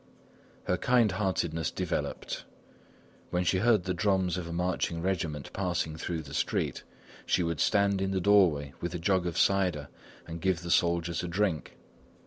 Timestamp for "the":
3.83-3.93, 6.23-6.33, 8.09-8.19, 10.63-10.71